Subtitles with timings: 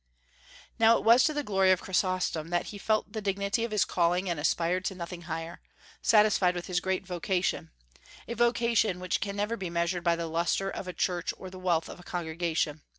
[0.79, 3.85] Now it was to the glory of Chrysostom that he felt the dignity of his
[3.85, 5.61] calling and aspired to nothing higher,
[6.01, 7.69] satisfied with his great vocation,
[8.27, 11.59] a vocation which can never be measured by the lustre of a church or the
[11.59, 12.81] wealth of a congregation.